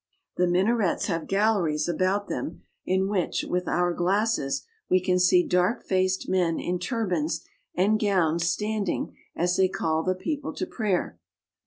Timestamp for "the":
0.35-0.47, 10.01-10.15